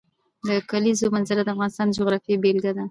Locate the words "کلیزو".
0.69-1.07